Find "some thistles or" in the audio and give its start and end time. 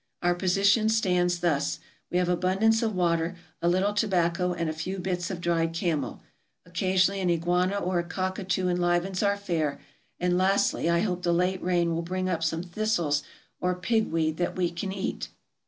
12.43-13.75